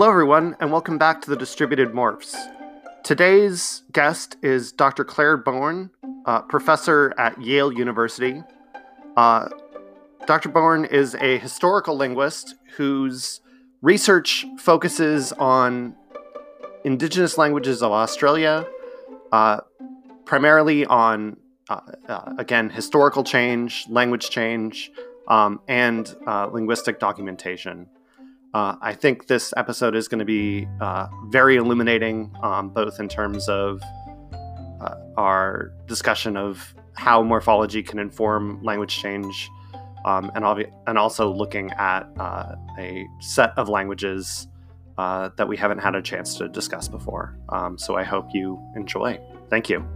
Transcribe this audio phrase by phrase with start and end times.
[0.00, 2.34] Hello, everyone, and welcome back to the Distributed Morphs.
[3.04, 5.04] Today's guest is Dr.
[5.04, 5.90] Claire Bowern,
[6.24, 8.42] uh, professor at Yale University.
[9.14, 9.50] Uh,
[10.26, 10.48] Dr.
[10.48, 13.42] Bowern is a historical linguist whose
[13.82, 15.94] research focuses on
[16.82, 18.66] indigenous languages of Australia,
[19.32, 19.60] uh,
[20.24, 21.36] primarily on,
[21.68, 21.78] uh,
[22.08, 24.90] uh, again, historical change, language change,
[25.28, 27.86] um, and uh, linguistic documentation.
[28.52, 33.08] Uh, I think this episode is going to be uh, very illuminating, um, both in
[33.08, 33.80] terms of
[34.80, 39.48] uh, our discussion of how morphology can inform language change,
[40.04, 44.48] um, and, obvi- and also looking at uh, a set of languages
[44.98, 47.38] uh, that we haven't had a chance to discuss before.
[47.50, 49.20] Um, so I hope you enjoy.
[49.48, 49.86] Thank you.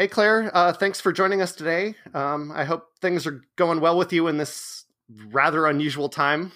[0.00, 0.50] Hey, Claire.
[0.56, 1.94] Uh, thanks for joining us today.
[2.14, 4.86] Um, I hope things are going well with you in this
[5.30, 6.52] rather unusual time.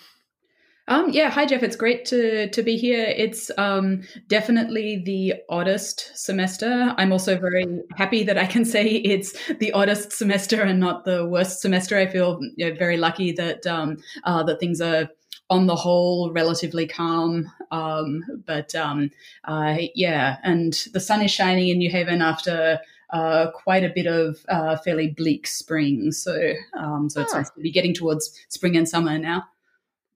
[0.88, 1.62] Um, yeah, hi Jeff.
[1.62, 3.04] It's great to to be here.
[3.04, 6.94] It's um, definitely the oddest semester.
[6.96, 7.66] I'm also very
[7.98, 11.98] happy that I can say it's the oddest semester and not the worst semester.
[11.98, 15.10] I feel you know, very lucky that um, uh, that things are
[15.50, 17.50] on the whole relatively calm.
[17.70, 19.10] Um, but um,
[19.44, 22.80] uh, yeah, and the sun is shining in New Haven after
[23.14, 26.10] uh, quite a bit of uh, fairly bleak spring.
[26.10, 27.38] So, um, so it's ah.
[27.38, 29.44] nice to be getting towards spring and summer now.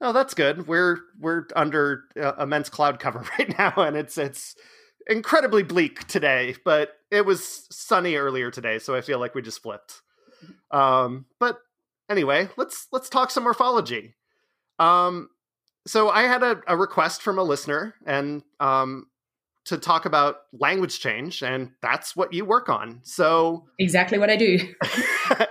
[0.01, 0.67] Oh, that's good.
[0.67, 4.57] We're we're under uh, immense cloud cover right now, and it's it's
[5.09, 6.57] incredibly bleak today.
[6.65, 10.03] But it was sunny earlier today, so I feel like we just flipped.
[10.73, 11.59] Um, but
[12.09, 14.15] anyway, let's let's talk some morphology.
[14.81, 15.31] Um,
[15.87, 19.07] so I had a, a request from a listener, and um,
[19.69, 23.01] to talk about language change, and that's what you work on.
[23.05, 24.59] So exactly what I do.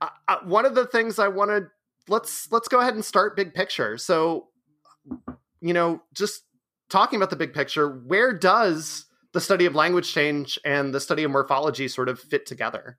[0.00, 1.66] Uh, uh, one of the things I wanted
[2.08, 3.98] let's let's go ahead and start big picture.
[3.98, 4.46] So,
[5.60, 6.44] you know, just
[6.88, 11.24] talking about the big picture, where does the study of language change and the study
[11.24, 12.98] of morphology sort of fit together?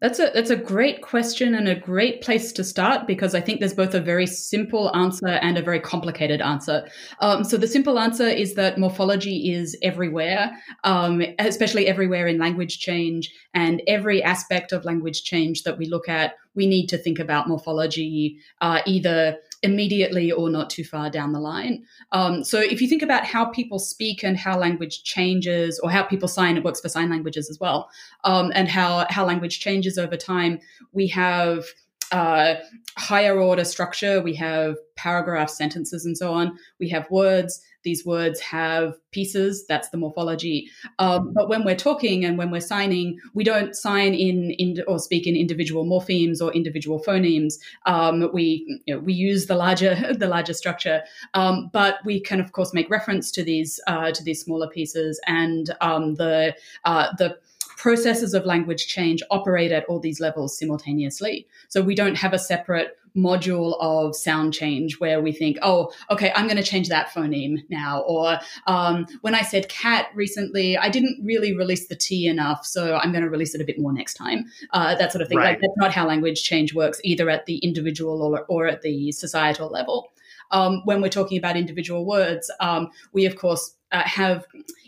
[0.00, 3.58] That's a that's a great question and a great place to start because I think
[3.58, 6.86] there's both a very simple answer and a very complicated answer.
[7.20, 10.52] Um, so the simple answer is that morphology is everywhere,
[10.84, 16.08] um, especially everywhere in language change, and every aspect of language change that we look
[16.08, 21.32] at, we need to think about morphology uh, either immediately or not too far down
[21.32, 21.84] the line.
[22.12, 26.02] Um, so if you think about how people speak and how language changes, or how
[26.02, 27.88] people sign, it works for sign languages as well,
[28.24, 30.60] um, and how how language changes over time,
[30.92, 31.64] we have
[32.12, 32.54] uh,
[32.96, 34.20] higher order structure.
[34.20, 36.58] We have paragraph sentences and so on.
[36.80, 37.60] We have words.
[37.84, 39.64] These words have pieces.
[39.66, 40.68] That's the morphology.
[40.98, 44.98] Um, but when we're talking and when we're signing, we don't sign in, in or
[44.98, 47.54] speak in individual morphemes or individual phonemes.
[47.86, 51.02] Um, we you know, we use the larger the larger structure,
[51.34, 55.20] um, but we can of course make reference to these uh, to these smaller pieces
[55.26, 57.38] and um, the uh, the
[57.78, 61.46] processes of language change operate at all these levels simultaneously.
[61.68, 66.32] So we don't have a separate module of sound change where we think, oh, okay,
[66.34, 68.00] I'm going to change that phoneme now.
[68.00, 72.96] Or um, when I said cat recently, I didn't really release the T enough, so
[72.96, 74.46] I'm going to release it a bit more next time.
[74.72, 75.38] Uh, that sort of thing.
[75.38, 75.50] Right.
[75.50, 79.12] Like, that's not how language change works, either at the individual or, or at the
[79.12, 80.10] societal level.
[80.50, 84.44] Um, when we're talking about individual words, um, we of course uh, have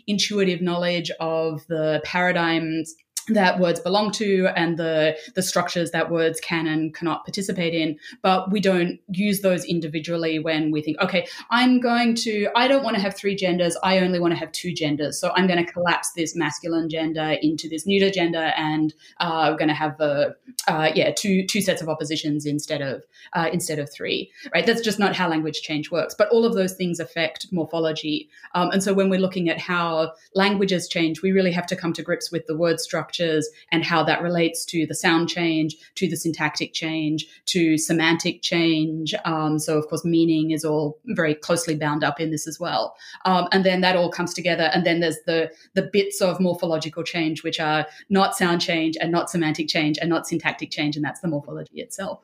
[0.07, 2.95] intuitive knowledge of the paradigms
[3.27, 7.97] that words belong to and the the structures that words can and cannot participate in
[8.21, 12.83] but we don't use those individually when we think okay i'm going to i don't
[12.83, 15.19] want to have three genders i only want to have two genders.
[15.19, 19.57] So i'm going to collapse this masculine gender into this neuter gender and uh, we're
[19.57, 20.35] going to have a
[20.67, 23.03] uh, yeah two two sets of oppositions instead of
[23.33, 24.65] uh, instead of three right?
[24.65, 28.29] That's just not how language change works but all of those things affect morphology.
[28.55, 31.93] Um, and so when we're looking at how languages change we really have to come
[31.93, 35.75] to grips with the word structure structures and how that relates to the sound change,
[35.95, 39.13] to the syntactic change, to semantic change.
[39.25, 42.95] Um, so, of course, meaning is all very closely bound up in this as well.
[43.25, 44.69] Um, and then that all comes together.
[44.73, 49.11] And then there's the, the bits of morphological change, which are not sound change and
[49.11, 50.95] not semantic change and not syntactic change.
[50.95, 52.23] And that's the morphology itself.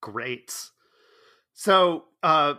[0.00, 0.70] Great.
[1.52, 2.54] So, uh,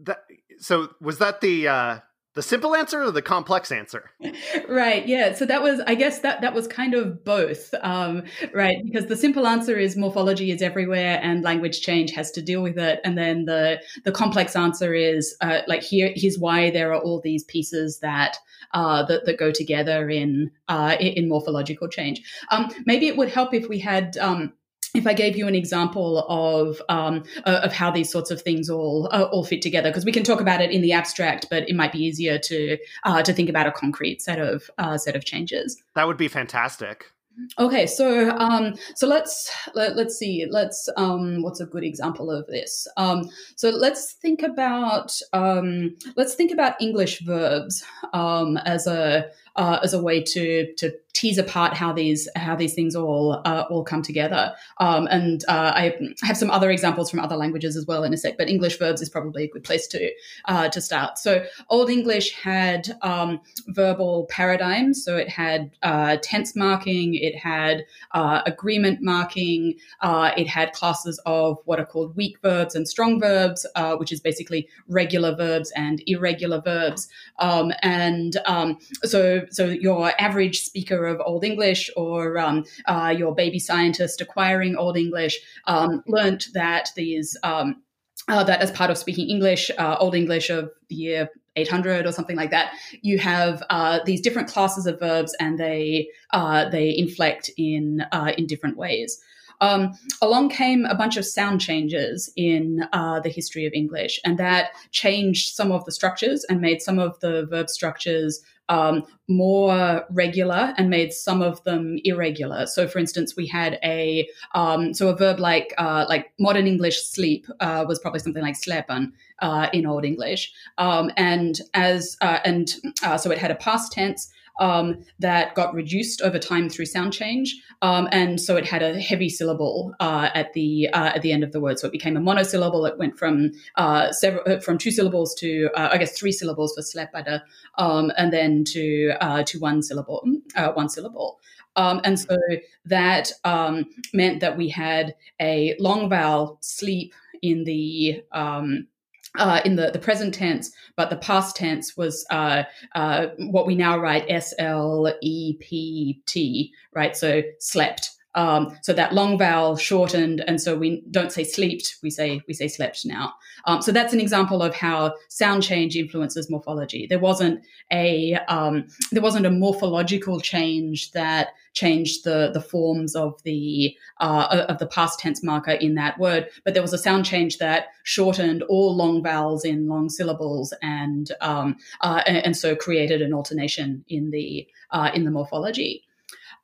[0.00, 0.24] that
[0.58, 1.98] so was that the uh
[2.34, 4.10] the simple answer or the complex answer?
[4.68, 8.76] Right yeah so that was i guess that that was kind of both um, right
[8.84, 12.78] because the simple answer is morphology is everywhere and language change has to deal with
[12.78, 17.00] it and then the the complex answer is uh, like here here's why there are
[17.00, 18.38] all these pieces that
[18.74, 22.22] uh, that, that go together in uh, in morphological change.
[22.50, 24.52] Um, maybe it would help if we had um,
[24.94, 29.08] if I gave you an example of um, of how these sorts of things all
[29.12, 31.74] uh, all fit together, because we can talk about it in the abstract, but it
[31.74, 35.24] might be easier to uh, to think about a concrete set of uh, set of
[35.24, 35.82] changes.
[35.94, 37.10] That would be fantastic.
[37.58, 40.46] Okay, so um, so let's let, let's see.
[40.48, 42.86] Let's um, what's a good example of this?
[42.96, 49.26] Um, so let's think about um, let's think about English verbs um, as a
[49.56, 53.64] uh, as a way to to tease apart how these how these things all uh,
[53.70, 54.52] all come together.
[54.78, 58.16] Um, and uh, I have some other examples from other languages as well in a
[58.16, 60.10] sec, but English verbs is probably a good place to
[60.46, 61.18] uh, to start.
[61.18, 67.84] So Old English had um, verbal paradigms, so it had uh, tense marking, it had
[68.12, 73.20] uh, agreement marking, uh, it had classes of what are called weak verbs and strong
[73.20, 73.64] verbs,
[73.98, 77.08] which is basically regular verbs and irregular verbs.
[77.38, 83.34] Um, and um, so so your average speaker of Old English or um, uh, your
[83.34, 87.82] baby scientist acquiring Old English um, learnt that these um,
[88.28, 92.12] uh, that as part of speaking English, uh, Old English of the year 800 or
[92.12, 96.96] something like that, you have uh, these different classes of verbs, and they uh, they
[96.96, 99.20] inflect in uh, in different ways.
[99.60, 104.38] Um, along came a bunch of sound changes in uh, the history of English, and
[104.38, 110.04] that changed some of the structures and made some of the verb structures um, more
[110.10, 112.66] regular and made some of them irregular.
[112.66, 117.02] So, for instance, we had a um, so a verb like uh, like modern English
[117.02, 122.40] sleep uh, was probably something like slepen uh, in Old English, um, and as uh,
[122.44, 124.30] and uh, so it had a past tense
[124.60, 129.00] um, that got reduced over time through sound change, um, and so it had a
[129.00, 131.78] heavy syllable uh, at the uh, at the end of the word.
[131.78, 132.86] So it became a monosyllable.
[132.86, 136.74] It went from uh, several uh, from two syllables to uh, I guess three syllables
[136.74, 137.42] for sleppada,
[137.78, 140.26] um, and then to uh, to one syllable
[140.74, 141.40] one syllable.
[141.76, 142.36] Um, and so
[142.84, 147.12] that um, meant that we had a long vowel sleep
[147.42, 148.86] in the um,
[149.36, 152.62] uh, in the, the present tense, but the past tense was uh,
[152.94, 157.16] uh, what we now write S L E P T, right?
[157.16, 158.10] So slept.
[158.34, 162.54] Um, so that long vowel shortened, and so we don't say slept, we say we
[162.54, 163.34] say slept now.
[163.66, 167.06] Um, so that's an example of how sound change influences morphology.
[167.06, 173.42] There wasn't a um, there wasn't a morphological change that changed the the forms of
[173.42, 177.24] the uh, of the past tense marker in that word, but there was a sound
[177.24, 182.74] change that shortened all long vowels in long syllables, and um, uh, and, and, so
[182.76, 186.04] created an alternation in the uh, in the morphology.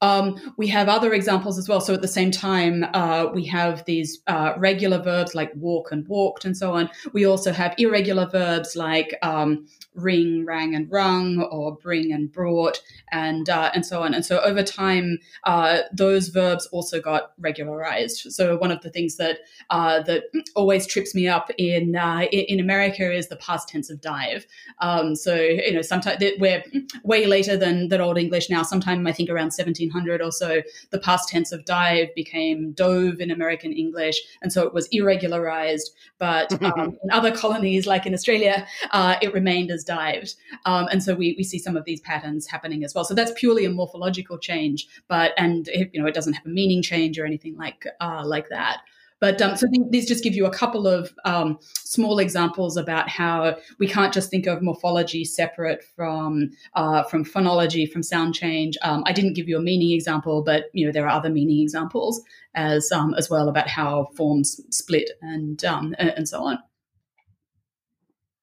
[0.03, 1.81] Um, we have other examples as well.
[1.81, 6.07] So at the same time, uh, we have these uh, regular verbs like walk and
[6.09, 6.89] walked and so on.
[7.13, 12.81] We also have irregular verbs like um, ring, rang, and rung, or bring and brought,
[13.13, 14.15] and uh, and so on.
[14.15, 18.33] And so over time, uh, those verbs also got regularized.
[18.33, 20.25] So one of the things that uh, that
[20.55, 24.47] always trips me up in uh, in America is the past tense of dive.
[24.79, 26.65] Um, so you know, sometimes we're
[27.05, 28.63] way later than than Old English now.
[28.63, 29.51] Sometime I think around
[29.91, 34.67] 1700 or so, the past tense of dive became dove in American English, and so
[34.67, 35.91] it was irregularized.
[36.19, 40.35] But um, in other colonies, like in Australia, uh, it remained as dived.
[40.67, 43.05] Um, and so we, we see some of these patterns happening as well.
[43.05, 46.51] So that's purely a morphological change, but and it, you know it doesn't have a
[46.51, 48.83] meaning change or anything like uh, like that.
[49.21, 53.57] But um, so these just give you a couple of um, small examples about how
[53.79, 58.77] we can't just think of morphology separate from uh, from phonology, from sound change.
[58.83, 61.61] Um, I didn't give you a meaning example, but you know there are other meaning
[61.61, 62.23] examples
[62.55, 66.59] as um, as well about how forms split and um, and so on.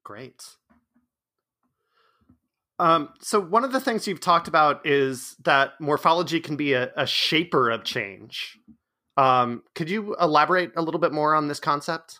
[0.03, 0.45] Great.
[2.79, 6.91] Um, so one of the things you've talked about is that morphology can be a,
[6.95, 8.59] a shaper of change.
[9.17, 12.19] Um, could you elaborate a little bit more on this concept?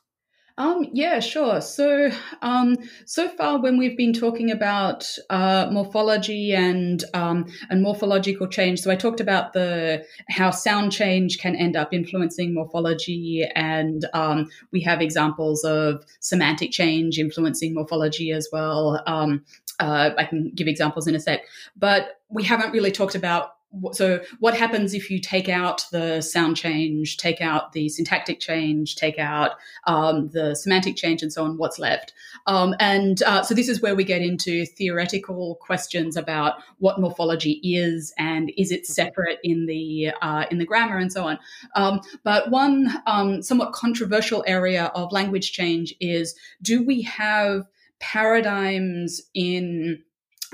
[0.60, 1.62] Um, yeah, sure.
[1.62, 2.10] So,
[2.42, 8.80] um, so far when we've been talking about uh, morphology and um, and morphological change,
[8.80, 14.50] so I talked about the how sound change can end up influencing morphology, and um,
[14.72, 19.04] we have examples of semantic change influencing morphology as well.
[19.06, 19.46] Um,
[19.80, 21.42] uh, I can give examples in a sec,
[21.76, 23.57] but we haven't really talked about
[23.92, 28.96] so what happens if you take out the sound change, take out the syntactic change,
[28.96, 29.52] take out
[29.86, 31.58] um, the semantic change, and so on?
[31.58, 32.14] What's left?
[32.48, 37.60] Um, and uh, so this is where we get into theoretical questions about what morphology
[37.64, 41.38] is and is it separate in the uh, in the grammar and so on.
[41.76, 47.66] Um, but one um, somewhat controversial area of language change is: do we have
[48.00, 50.04] paradigms in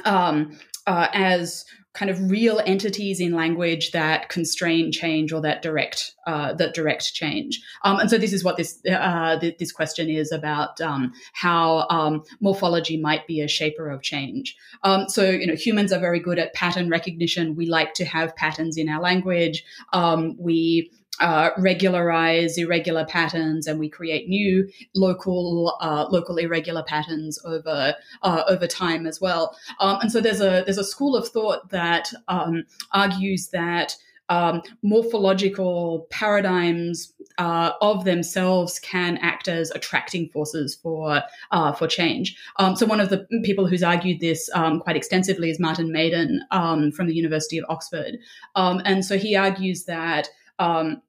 [0.06, 6.16] um, uh, as kind of real entities in language that constrain change or that direct
[6.26, 7.62] uh, that direct change.
[7.84, 11.86] Um, and so this is what this uh, th- this question is about um, how
[11.90, 14.56] um, morphology might be a shaper of change.
[14.84, 17.56] Um, so you know humans are very good at pattern recognition.
[17.56, 19.64] We like to have patterns in our language.
[19.94, 27.40] Um, we uh, regularize irregular patterns and we create new local uh, local irregular patterns
[27.46, 29.56] over uh, over time as well.
[29.80, 33.96] Um, and so there's a there's a school of thought that um, argues that
[34.30, 42.36] um, morphological paradigms uh, of themselves can act as attracting forces for uh, for change.
[42.58, 46.42] Um, so one of the people who's argued this um, quite extensively is Martin Maiden
[46.52, 48.18] um, from the University of Oxford,
[48.56, 50.30] and so he argues that
[50.60, 51.02] um,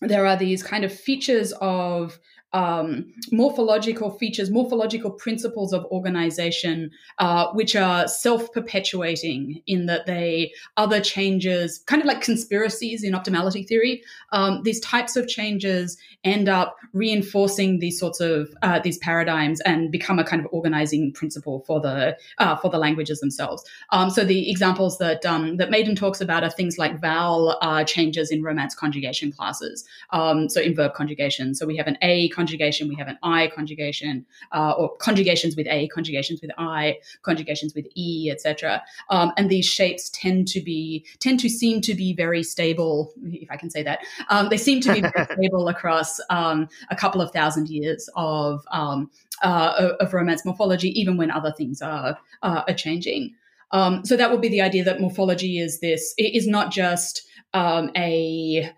[0.00, 2.18] there are these kind of features of
[2.52, 10.52] um, morphological features, morphological principles of organization, uh, which are self perpetuating in that they,
[10.76, 16.48] other changes, kind of like conspiracies in optimality theory, um, these types of changes end
[16.48, 21.64] up reinforcing these sorts of uh, these paradigms and become a kind of organizing principle
[21.66, 23.64] for the uh, for the languages themselves.
[23.90, 27.84] Um, so the examples that um, that Maiden talks about are things like vowel uh,
[27.84, 29.84] changes in Romance conjugation classes.
[30.10, 33.46] Um, so in verb conjugation, so we have an a conjugation, we have an I
[33.54, 38.82] conjugation, uh, or conjugations with A, conjugations with I, conjugations with E, etc.
[39.10, 43.48] Um, and these shapes tend to be tend to seem to be very stable, if
[43.48, 44.00] I can say that.
[44.28, 48.64] Um, they seem to be very stable across um, a couple of thousand years of
[48.72, 49.08] um,
[49.44, 53.34] uh, of romance morphology, even when other things are uh, are changing.
[53.70, 57.22] Um, so that would be the idea that morphology is this it is not just
[57.54, 58.68] um, a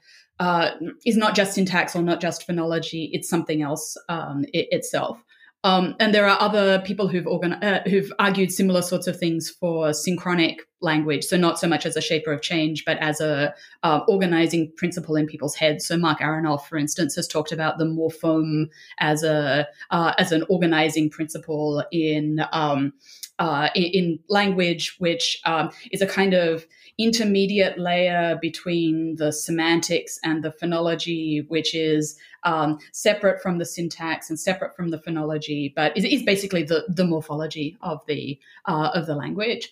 [0.41, 0.71] uh,
[1.07, 5.23] is not just syntax or not just phonology, it's something else um, it, itself.
[5.65, 9.49] Um, and there are other people who've organ- uh, who've argued similar sorts of things
[9.49, 11.25] for synchronic language.
[11.25, 15.17] So not so much as a shaper of change, but as a uh, organizing principle
[15.17, 15.87] in people's heads.
[15.87, 18.67] So Mark Aronoff, for instance, has talked about the morpheme
[18.99, 22.93] as a uh, as an organizing principle in um,
[23.39, 26.67] uh, in, in, language, which um, is a kind of
[26.99, 34.31] intermediate layer between the semantics and the phonology, which is um, separate from the syntax
[34.31, 38.91] and separate from the phonology, but is, is basically the, the morphology of the uh,
[38.95, 39.71] of the language.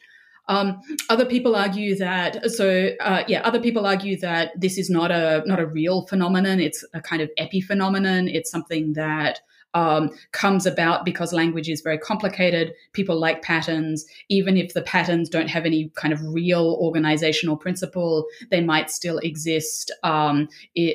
[0.49, 5.13] Um, other people argue that so uh, yeah, other people argue that this is not
[5.13, 6.59] a not a real phenomenon.
[6.59, 8.33] It's a kind of epiphenomenon.
[8.33, 9.41] It's something that
[9.75, 12.75] um, comes about because language is very complicated.
[12.93, 14.07] People like patterns.
[14.29, 19.19] Even if the patterns don't have any kind of real organizational principle, they might still
[19.19, 20.49] exist um,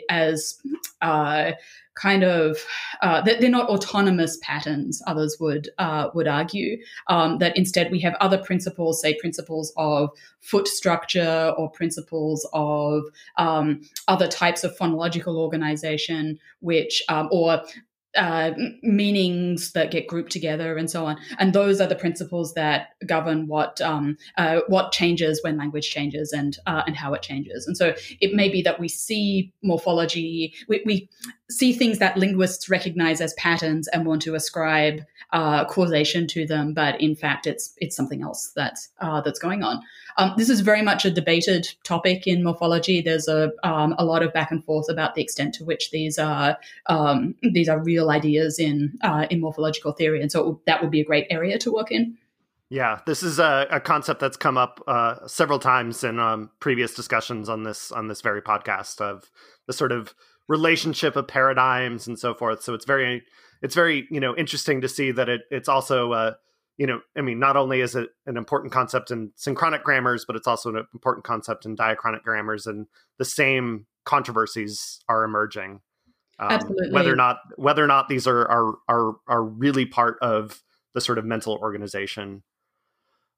[0.09, 0.61] as
[1.01, 1.51] uh,
[1.97, 2.63] kind of
[3.01, 5.01] uh, they're not autonomous patterns.
[5.07, 10.09] Others would uh, would argue um, that instead we have other principles, say principles of
[10.39, 13.03] foot structure or principles of
[13.37, 17.63] um, other types of phonological organization, which um, or
[18.17, 21.17] uh, meanings that get grouped together and so on.
[21.39, 26.33] And those are the principles that govern what um, uh, what changes when language changes
[26.33, 27.67] and uh, and how it changes.
[27.67, 31.09] And so it may be that we see morphology, we, we
[31.49, 36.73] see things that linguists recognize as patterns and want to ascribe uh, causation to them,
[36.73, 39.81] but in fact, it's it's something else that's uh, that's going on.
[40.17, 43.01] Um, this is very much a debated topic in morphology.
[43.01, 46.17] There's a um, a lot of back and forth about the extent to which these
[46.17, 46.57] are
[46.87, 51.01] um, these are real ideas in uh, in morphological theory, and so that would be
[51.01, 52.17] a great area to work in.
[52.69, 56.93] Yeah, this is a, a concept that's come up uh, several times in um, previous
[56.93, 59.31] discussions on this on this very podcast of
[59.67, 60.15] the sort of
[60.47, 62.63] relationship of paradigms and so forth.
[62.63, 63.23] So it's very
[63.61, 66.33] it's very you know interesting to see that it it's also uh,
[66.77, 70.35] you know, I mean, not only is it an important concept in synchronic grammars, but
[70.35, 75.81] it's also an important concept in diachronic grammars, and the same controversies are emerging.
[76.39, 76.91] Um, Absolutely.
[76.91, 80.61] Whether or not whether or not these are are are are really part of
[80.93, 82.43] the sort of mental organization.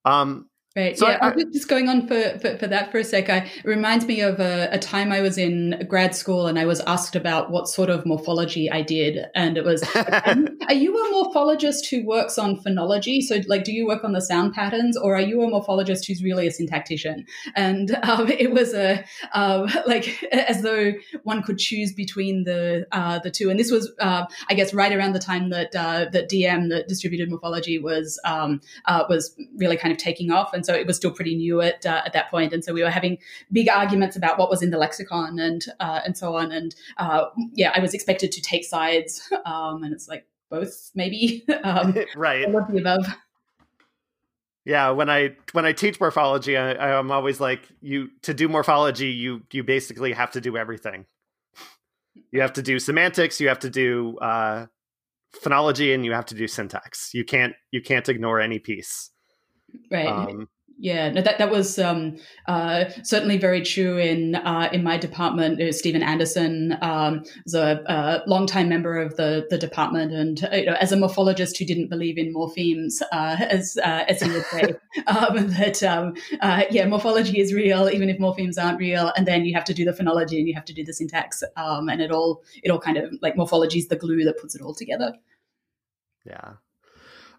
[0.03, 0.95] Um, Right.
[0.95, 3.27] So yeah, I, I, just going on for, for, for, that for a sec.
[3.27, 6.67] I, it reminds me of a, a, time I was in grad school and I
[6.67, 9.25] was asked about what sort of morphology I did.
[9.33, 13.23] And it was, are you a morphologist who works on phonology?
[13.23, 16.21] So, like, do you work on the sound patterns or are you a morphologist who's
[16.23, 17.25] really a syntactician?
[17.55, 20.91] And um, it was a, um, like, as though
[21.23, 23.49] one could choose between the uh, the two.
[23.49, 26.83] And this was, uh, I guess, right around the time that uh, that DM, the
[26.87, 30.97] distributed morphology, was um, uh, was really kind of taking off and so it was
[30.97, 32.51] still pretty new at uh, at that point.
[32.51, 33.17] And so we were having
[33.49, 36.51] big arguments about what was in the lexicon and uh, and so on.
[36.51, 41.45] And uh, yeah, I was expected to take sides, um, and it's like both maybe,
[41.63, 42.45] um, right?
[42.45, 43.07] All of the above.
[44.65, 49.07] Yeah, when I when I teach morphology, I, I'm always like, you to do morphology,
[49.07, 51.05] you you basically have to do everything.
[52.31, 54.65] You have to do semantics, you have to do uh,
[55.41, 57.11] phonology, and you have to do syntax.
[57.13, 59.11] You can't you can't ignore any piece.
[59.91, 60.07] Right.
[60.07, 60.47] Um,
[60.81, 62.15] yeah, no, that that was um,
[62.47, 65.61] uh, certainly very true in uh, in my department.
[65.61, 70.65] Uh, Stephen Anderson um, was a, a longtime member of the the department, and you
[70.65, 74.45] know, as a morphologist who didn't believe in morphemes, uh, as uh, as he would
[74.45, 74.73] say,
[75.07, 79.43] um, that um, uh, yeah, morphology is real, even if morphemes aren't real, and then
[79.43, 82.01] you have to do the phonology and you have to do the syntax, um, and
[82.01, 84.73] it all it all kind of like morphology is the glue that puts it all
[84.73, 85.13] together.
[86.25, 86.53] Yeah.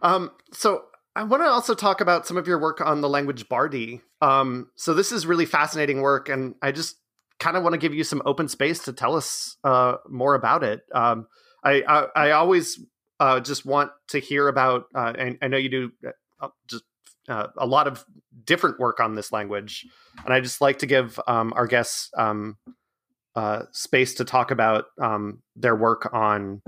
[0.02, 0.84] Um, so
[1.20, 4.00] I want to also talk about some of your work on the language Bardi.
[4.22, 6.96] Um, so this is really fascinating work, and I just
[7.38, 10.64] kind of want to give you some open space to tell us uh, more about
[10.64, 10.80] it.
[10.94, 11.26] Um,
[11.62, 12.82] I, I, I always
[13.20, 14.86] uh, just want to hear about.
[14.94, 15.92] Uh, and I know you do
[16.40, 16.84] uh, just
[17.28, 18.02] uh, a lot of
[18.46, 19.84] different work on this language,
[20.24, 22.56] and I just like to give um, our guests um,
[23.36, 26.62] uh, space to talk about um, their work on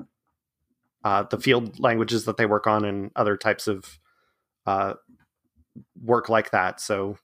[1.03, 3.99] the field languages that they work on and other types of
[4.67, 4.95] uh,
[6.03, 6.81] work like that.
[6.81, 7.19] So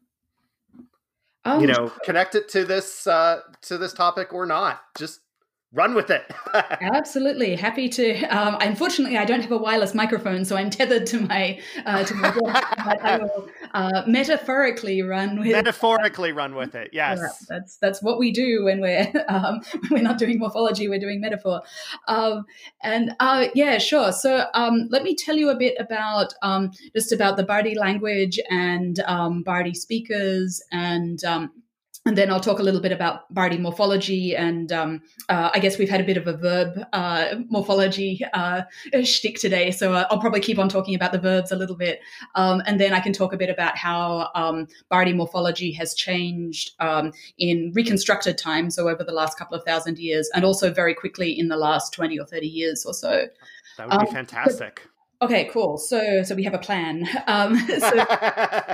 [1.57, 4.80] you know, connect it to this uh, to this topic or not.
[4.99, 5.21] Just
[5.73, 6.25] run with it.
[6.55, 8.25] Absolutely, happy to.
[8.25, 12.15] Um, unfortunately, I don't have a wireless microphone, so I'm tethered to my uh, to
[12.15, 12.31] my
[12.85, 16.91] but I will uh, metaphorically run with metaphorically run with it.
[16.93, 20.89] Yes, yeah, that's that's what we do when we're um, when we're not doing morphology.
[20.89, 21.63] We're doing metaphor.
[22.07, 22.47] Um,
[22.83, 24.13] and uh, yeah, sure.
[24.13, 28.41] So um, let me tell you a bit about um, just about the Bardi language
[28.51, 31.23] and um, Bardi speakers and
[32.09, 35.77] and then I'll talk a little bit about Bardi morphology, and um, uh, I guess
[35.77, 38.62] we've had a bit of a verb uh, morphology uh,
[39.05, 42.00] shtick today, so uh, I'll probably keep on talking about the verbs a little bit,
[42.35, 46.71] um, and then I can talk a bit about how um, Bardi morphology has changed
[46.81, 50.95] um, in reconstructed time, so over the last couple of thousand years, and also very
[50.95, 53.26] quickly in the last twenty or thirty years or so.
[53.76, 54.80] That would be um, fantastic.
[55.21, 55.78] Okay, cool.
[55.78, 57.07] So, so we have a plan.
[57.26, 58.07] Um, so,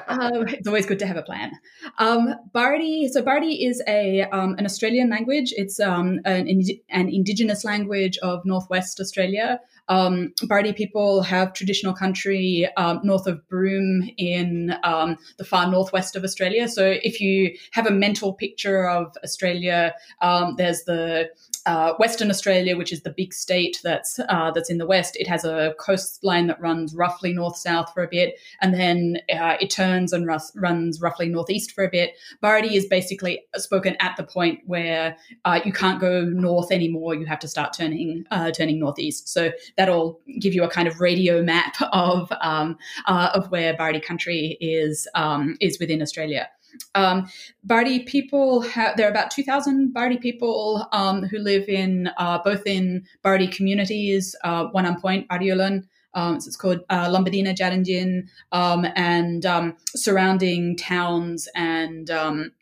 [0.06, 1.52] um, it's always good to have a plan.
[1.98, 3.08] Um, Bardi.
[3.08, 5.52] So, Bardi is a um, an Australian language.
[5.56, 6.48] It's um, an,
[6.88, 9.60] an indigenous language of northwest Australia.
[9.88, 16.16] Um, Bardi people have traditional country um, north of Broome in um, the far northwest
[16.16, 16.68] of Australia.
[16.68, 21.30] So if you have a mental picture of Australia, um, there's the
[21.66, 25.16] uh, Western Australia, which is the big state that's uh, that's in the west.
[25.16, 29.56] It has a coastline that runs roughly north south for a bit, and then uh,
[29.60, 32.14] it turns and runs roughly northeast for a bit.
[32.40, 37.14] Bardi is basically spoken at the point where uh, you can't go north anymore.
[37.14, 39.28] You have to start turning uh, turning northeast.
[39.28, 44.00] So that'll give you a kind of radio map of um, uh, of where Bardi
[44.00, 46.48] country is um, is within Australia.
[46.94, 47.28] Um,
[47.62, 52.38] Bardi people have there are about two thousand Bardi people um, who live in uh,
[52.44, 54.36] both in Bardi communities.
[54.44, 55.84] Uh, one on Point, Bardiolan.
[56.14, 62.52] Um, so it's called uh, Lombadina Djarindjin, um, and um, surrounding towns and um,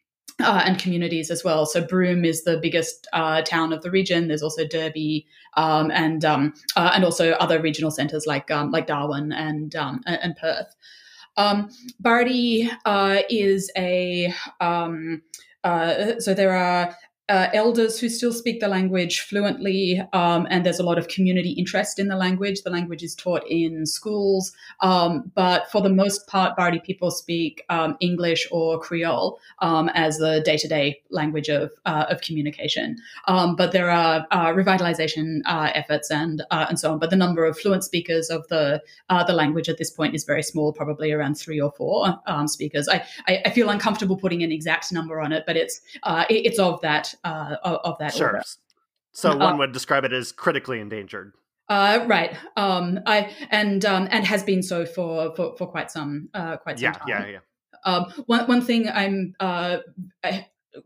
[0.41, 1.67] uh, and communities as well.
[1.67, 4.29] So Broome is the biggest uh, town of the region.
[4.29, 5.27] There's also Derby
[5.59, 9.75] um, and um, uh, and also other regional centres like um, like Darwin and
[10.07, 10.75] and Perth.
[11.37, 15.23] Um, Bardi uh, is a um,
[15.65, 16.95] uh, so there are
[17.29, 21.51] uh, elders who still speak the language fluently, um, and there's a lot of community
[21.53, 22.63] interest in the language.
[22.63, 27.65] The language is taught in schools, um, but for the most part, Bardi people speak
[27.69, 32.97] um, English or Creole um, as the day-to-day language of uh, of communication.
[33.29, 36.99] Um, but there are uh, revitalization uh, efforts and uh, and so on.
[36.99, 40.25] But the number of fluent speakers of the uh, the language at this point is
[40.25, 42.89] very small, probably around three or four um, speakers.
[42.89, 46.59] I, I, I feel uncomfortable putting an exact number on it, but it's it, it's
[46.59, 48.29] of that uh, of, that sure.
[48.29, 48.43] order.
[49.13, 51.33] So uh, one would describe it as critically endangered.
[51.69, 52.37] Uh, right.
[52.57, 56.79] Um, I and um, and has been so for for, for quite some uh, quite
[56.79, 57.09] some yeah, time.
[57.09, 57.39] Yeah, yeah,
[57.85, 59.79] Um, one, one thing I'm uh,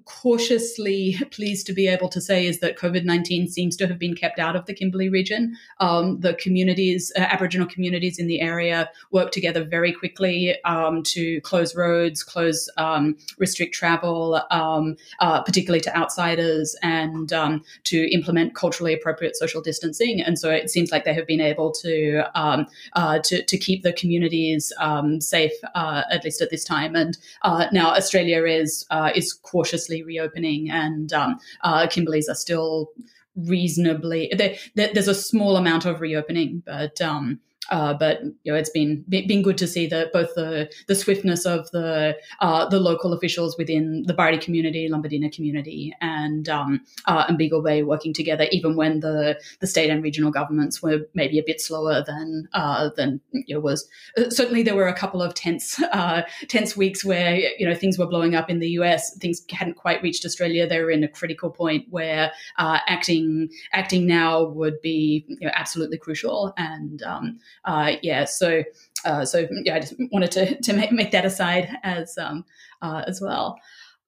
[0.05, 4.14] cautiously pleased to be able to say is that COVID 19 seems to have been
[4.14, 5.57] kept out of the Kimberley region.
[5.81, 11.40] Um, the communities, uh, Aboriginal communities in the area, work together very quickly um, to
[11.42, 18.55] close roads, close, um, restrict travel, um, uh, particularly to outsiders, and um, to implement
[18.55, 20.20] culturally appropriate social distancing.
[20.20, 23.83] And so it seems like they have been able to um, uh, to, to, keep
[23.83, 24.72] the communities
[25.20, 26.94] safe, uh, at least at this time.
[26.94, 32.35] And uh, now Australia is uh, is cautious cautiously reopening, and um, uh, Kimberleys are
[32.35, 32.91] still
[33.37, 34.33] reasonably.
[34.75, 37.39] there's a small amount of reopening, but um,
[37.71, 41.45] uh, but you know, it's been been good to see that both the the swiftness
[41.45, 47.25] of the uh, the local officials within the Bardi community, Lombadina community, and um, uh,
[47.29, 51.39] and Beagle Bay working together, even when the the state and regional governments were maybe
[51.39, 53.89] a bit slower than uh, than you know, was.
[54.17, 57.99] Uh, certainly, there were a couple of tense uh, tense weeks where you know things
[57.99, 59.17] were blowing up in the US.
[59.19, 60.67] Things hadn't quite reached Australia.
[60.67, 65.99] They were in a critical point where acting acting now would be you know, absolutely
[65.99, 68.62] crucial and um, uh, yeah, so
[69.05, 72.45] uh, so yeah, I just wanted to to make, make that aside as um,
[72.83, 73.59] uh, as well.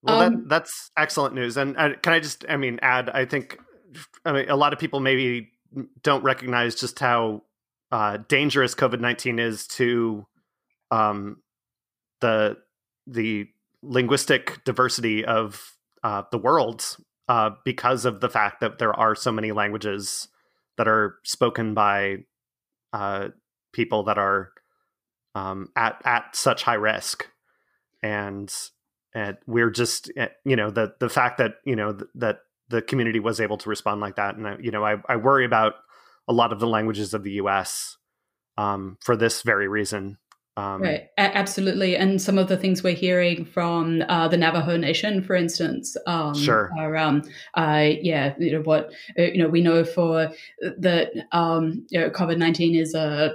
[0.02, 1.56] Well, um, that, that's excellent news.
[1.56, 3.10] And uh, can I just, I mean, add?
[3.10, 3.58] I think,
[4.24, 5.50] I mean, a lot of people maybe
[6.02, 7.42] don't recognize just how
[7.90, 10.26] uh, dangerous COVID nineteen is to
[10.90, 11.42] um,
[12.20, 12.58] the
[13.06, 13.48] the
[13.82, 16.96] linguistic diversity of uh, the world
[17.28, 20.28] uh, because of the fact that there are so many languages
[20.76, 22.18] that are spoken by
[22.92, 23.28] uh,
[23.72, 24.50] people that are
[25.34, 27.26] um, at at such high risk,
[28.02, 28.52] and
[29.14, 32.82] and we're just eh, you know the the fact that you know th- that the
[32.82, 35.74] community was able to respond like that, and I, you know I, I worry about
[36.26, 37.96] a lot of the languages of the U.S.
[38.56, 40.18] Um, for this very reason.
[40.58, 44.76] Um, right, a- absolutely, and some of the things we're hearing from uh, the Navajo
[44.76, 47.22] Nation, for instance, um, sure, are um,
[47.54, 50.32] uh, yeah, you know what, uh, you know, we know for
[50.78, 53.34] that, um, you know, COVID nineteen is a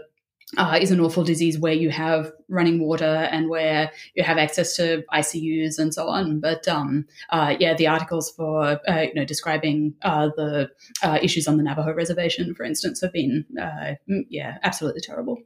[0.57, 4.75] uh, is an awful disease where you have running water and where you have access
[4.75, 6.39] to ICUs and so on.
[6.39, 10.69] But um, uh, yeah, the articles for uh, you know describing uh, the
[11.01, 13.93] uh, issues on the Navajo reservation, for instance, have been uh,
[14.29, 15.37] yeah absolutely terrible.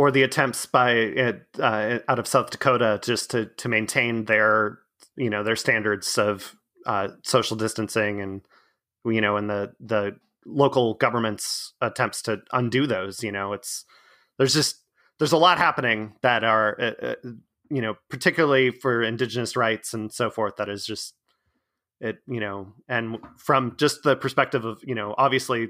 [0.00, 4.78] Or the attempts by out of South Dakota just to to maintain their
[5.14, 6.56] you know their standards of
[7.22, 8.40] social distancing and
[9.04, 13.22] you know and the the local government's attempts to undo those.
[13.22, 13.84] You know, it's
[14.38, 14.76] there's just
[15.18, 17.14] there's a lot happening that are uh, uh,
[17.68, 21.14] you know particularly for indigenous rights and so forth that is just
[22.00, 25.68] it you know and from just the perspective of you know obviously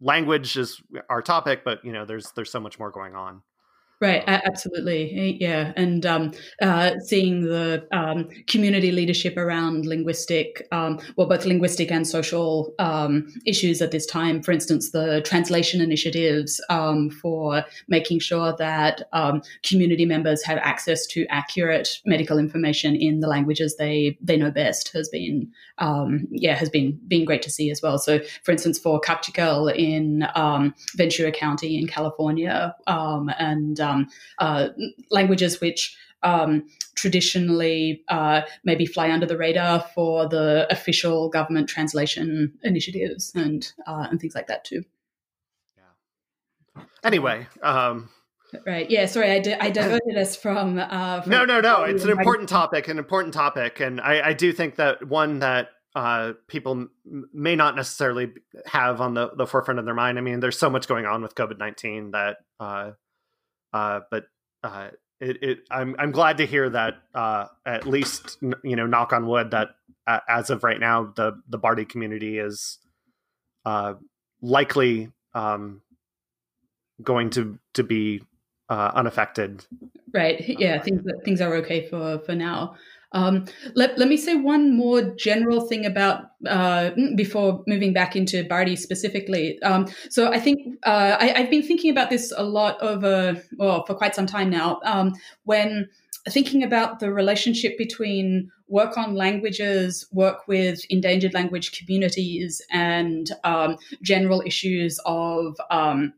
[0.00, 3.42] language is our topic but you know there's there's so much more going on
[3.98, 11.26] Right, absolutely, yeah, and um, uh, seeing the um, community leadership around linguistic, um, well,
[11.26, 14.42] both linguistic and social um, issues at this time.
[14.42, 21.06] For instance, the translation initiatives um, for making sure that um, community members have access
[21.06, 25.50] to accurate medical information in the languages they they know best has been,
[26.30, 27.96] yeah, has been been great to see as well.
[27.98, 30.26] So, for instance, for Kaqchikel in
[30.96, 34.68] Ventura County in California, and um, uh,
[35.10, 42.52] languages which um, traditionally uh, maybe fly under the radar for the official government translation
[42.62, 44.82] initiatives and uh, and things like that too.
[45.76, 46.82] Yeah.
[47.04, 47.46] Anyway.
[47.62, 48.08] Um,
[48.66, 48.90] right.
[48.90, 49.06] Yeah.
[49.06, 51.30] Sorry, I, di- I diverted us from, uh, from.
[51.30, 51.84] no, no, no.
[51.84, 55.68] It's an important topic, an important topic, and I, I do think that one that
[55.94, 56.90] uh, people m-
[57.32, 58.32] may not necessarily
[58.66, 60.18] have on the, the forefront of their mind.
[60.18, 62.38] I mean, there's so much going on with COVID nineteen that
[63.76, 64.26] uh, uh, but
[64.62, 64.88] uh,
[65.20, 69.26] it, it, I'm I'm glad to hear that uh, at least you know knock on
[69.26, 69.68] wood that
[70.06, 72.78] uh, as of right now the the Bardi community is
[73.64, 73.94] uh,
[74.40, 75.82] likely um,
[77.02, 78.22] going to to be
[78.68, 79.66] uh, unaffected.
[80.12, 80.42] Right.
[80.48, 80.80] Yeah.
[80.82, 82.76] Things things are okay for for now.
[83.16, 88.44] Um, let, let me say one more general thing about uh, before moving back into
[88.44, 89.60] Bardi specifically.
[89.62, 93.86] Um, so I think uh, I, have been thinking about this a lot over, well,
[93.86, 94.80] for quite some time now.
[94.84, 95.88] Um, when
[96.28, 103.78] thinking about the relationship between work on languages, work with endangered language communities, and um,
[104.02, 106.12] general issues of um,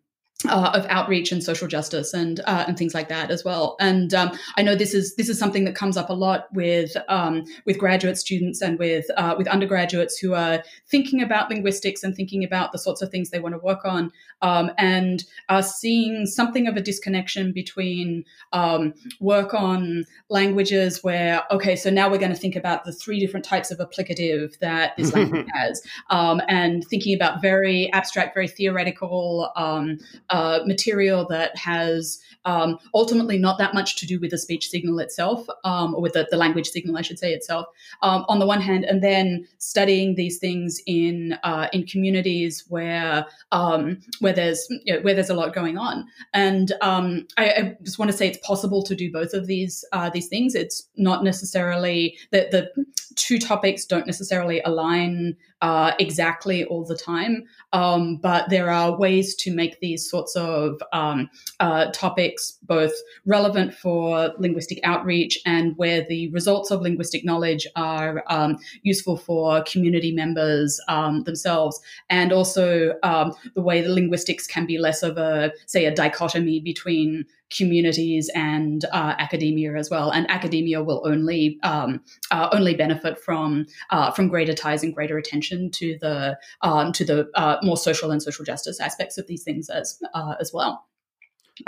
[0.47, 3.77] uh, of outreach and social justice and uh, and things like that as well.
[3.81, 6.97] And um, I know this is this is something that comes up a lot with
[7.09, 12.15] um, with graduate students and with uh, with undergraduates who are thinking about linguistics and
[12.15, 16.25] thinking about the sorts of things they want to work on, um, and are seeing
[16.25, 22.33] something of a disconnection between um, work on languages where okay, so now we're going
[22.33, 26.87] to think about the three different types of applicative that this language has, um, and
[26.87, 29.99] thinking about very abstract, very theoretical um,
[30.31, 34.99] uh, material that has um, ultimately not that much to do with the speech signal
[35.01, 37.67] itself, um, or with the, the, language signal, I should say itself.
[38.03, 43.27] Um, on the one hand, and then studying these things in uh, in communities where
[43.53, 46.07] um, where there's you know, where there's a lot going on.
[46.33, 49.85] And um, I, I, just want to say it's possible to do both of these
[49.93, 50.55] uh, these things.
[50.55, 52.71] It's not necessarily that the
[53.17, 59.35] two topics don't necessarily align uh, exactly all the time, um, but there are ways
[59.35, 61.29] to make these sorts of um,
[61.61, 62.93] uh, topics both
[63.27, 69.63] relevant for linguistic outreach and where the results of linguistic knowledge are um, useful for
[69.65, 75.19] community members um, themselves, and also um, the way the linguistics can be less of
[75.19, 77.25] a, say, a dichotomy between
[77.57, 80.11] communities and uh, academia as well.
[80.11, 85.17] And academia will only um, uh, only benefit from uh, from greater ties and greater
[85.17, 89.43] attention to the um, to the uh, more social and social justice aspects of these
[89.43, 90.87] things as uh, as well.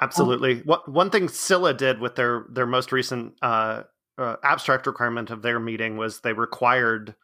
[0.00, 0.56] Absolutely.
[0.56, 3.82] Um, what one thing SSILA did with their their most recent uh,
[4.18, 7.14] abstract requirement of their meeting was they required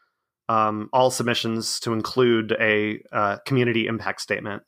[0.48, 3.00] um, all submissions to include a
[3.44, 4.62] community impact statement,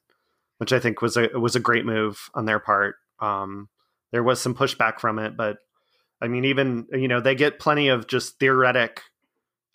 [0.59, 2.97] which I think was a was a great move on their part.
[3.21, 3.69] Um,
[4.13, 5.59] there was some pushback from it, but
[6.21, 9.03] I mean, even you know, they get plenty of just theoretic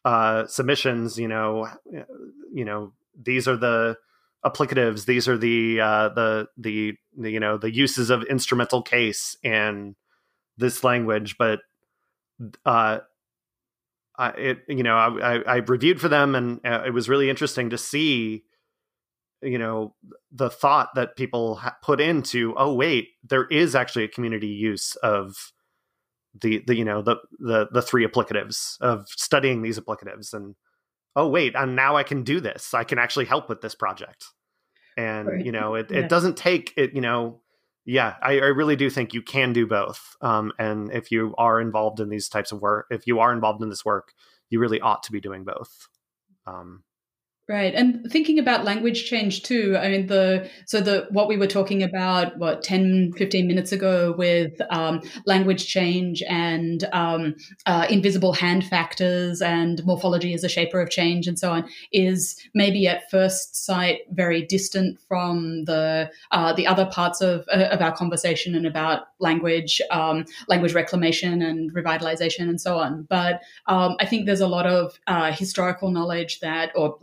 [0.03, 1.17] uh, submissions.
[1.17, 1.67] You know,
[2.53, 3.97] you know, these are the
[4.45, 5.05] applicatives.
[5.05, 9.95] These are the uh, the, the the you know the uses of instrumental case and
[10.57, 11.59] this language, but
[12.65, 12.99] uh,
[14.15, 17.29] I, it you know I, I, I reviewed for them and uh, it was really
[17.29, 18.43] interesting to see
[19.43, 19.93] you know
[20.31, 24.95] the thought that people ha- put into oh wait there is actually a community use
[24.97, 25.51] of
[26.41, 30.55] the the you know the the the three applicatives of studying these applicatives and
[31.15, 34.25] oh wait and now i can do this i can actually help with this project
[34.97, 35.45] and right.
[35.45, 35.99] you know it, yeah.
[35.99, 37.39] it doesn't take it you know
[37.85, 41.59] yeah I, I really do think you can do both um, and if you are
[41.59, 44.13] involved in these types of work if you are involved in this work
[44.49, 45.87] you really ought to be doing both
[46.47, 46.83] um,
[47.49, 47.75] Right.
[47.75, 51.83] And thinking about language change too, I mean, the, so the, what we were talking
[51.83, 58.63] about, what, 10, 15 minutes ago with um, language change and um, uh, invisible hand
[58.63, 63.65] factors and morphology as a shaper of change and so on is maybe at first
[63.65, 68.65] sight very distant from the, uh, the other parts of, uh, of our conversation and
[68.65, 73.05] about language, um, language reclamation and revitalization and so on.
[73.09, 76.97] But um, I think there's a lot of uh, historical knowledge that, or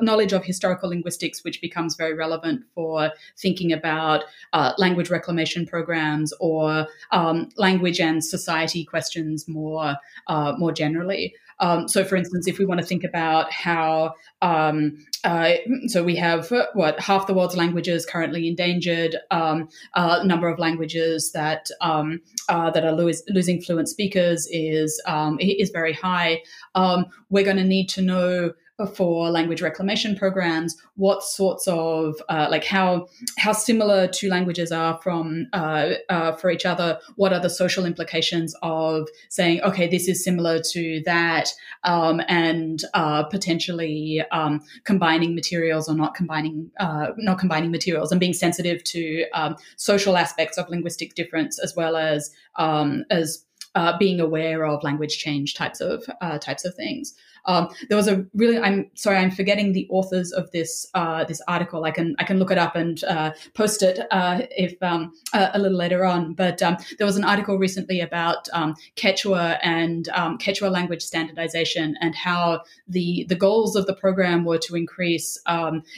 [0.00, 6.32] knowledge of historical linguistics, which becomes very relevant for thinking about uh, language reclamation programs
[6.40, 9.96] or um, language and society questions more
[10.28, 11.34] uh, more generally.
[11.62, 15.52] Um, so, for instance, if we want to think about how, um, uh,
[15.86, 21.30] so we have what half the world's languages currently endangered, um, uh, number of languages
[21.32, 26.42] that um, uh, that are lo- losing fluent speakers is um, is very high.
[26.74, 28.52] Um, we're going to need to know
[28.94, 33.06] for language reclamation programs what sorts of uh, like how
[33.38, 37.84] how similar two languages are from uh, uh, for each other what are the social
[37.84, 41.50] implications of saying okay this is similar to that
[41.84, 48.20] um, and uh, potentially um, combining materials or not combining uh, not combining materials and
[48.20, 53.96] being sensitive to um, social aspects of linguistic difference as well as um, as uh,
[53.96, 56.04] being aware of language change types of
[56.40, 57.14] types of things.
[57.46, 61.40] Um, there was a really I'm sorry I'm forgetting the authors of this uh, this
[61.48, 61.84] article.
[61.84, 65.58] I can I can look it up and uh, post it uh, if um, a
[65.58, 66.34] little later on.
[66.34, 71.96] But um, there was an article recently about um, Quechua and um, Quechua language standardization
[72.00, 75.38] and how the the goals of the program were to increase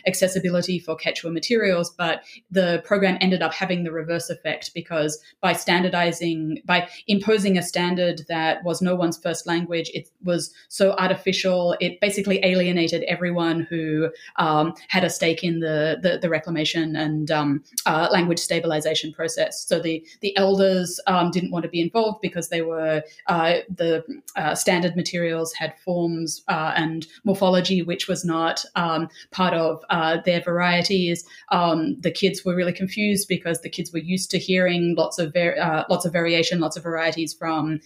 [0.07, 5.52] accessibility for Quechua materials, but the program ended up having the reverse effect because by
[5.52, 9.90] standardizing by imposing a standard that was no one's first language.
[9.92, 11.33] It was so artificial.
[11.80, 17.30] It basically alienated everyone who um, had a stake in the the, the reclamation and
[17.30, 19.66] um, uh, language stabilization process.
[19.66, 24.04] So the the elders um, didn't want to be involved because they were uh, the
[24.36, 30.18] uh, standard materials had forms uh, and morphology which was not um, part of uh,
[30.24, 31.24] their varieties.
[31.50, 35.32] Um, the kids were really confused because the kids were used to hearing lots of
[35.32, 37.80] var- uh, lots of variation, lots of varieties from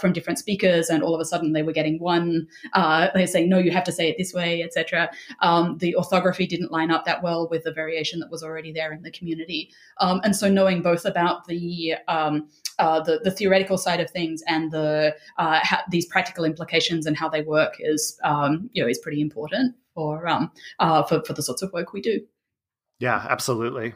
[0.00, 2.46] from different speakers, and all of a sudden they were getting one.
[3.14, 5.10] They're saying no, you have to say it this way, etc.
[5.40, 8.92] Um, the orthography didn't line up that well with the variation that was already there
[8.92, 9.70] in the community,
[10.00, 14.42] um, and so knowing both about the um, uh, the, the theoretical side of things
[14.48, 18.98] and the uh, these practical implications and how they work is um, you know is
[18.98, 22.20] pretty important for um, uh, for for the sorts of work we do.
[22.98, 23.94] Yeah, absolutely.